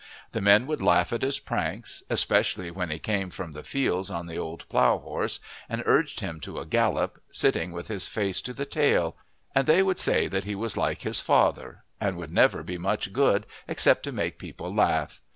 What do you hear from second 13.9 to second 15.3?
to make people laugh.